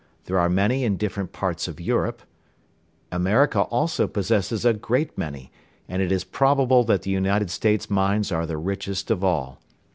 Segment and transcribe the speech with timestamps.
[0.25, 2.23] There are many in different parts of Europe.
[3.11, 5.51] America also possesses a great many,
[5.87, 9.59] and it is probable that the United States mines are the richest of all.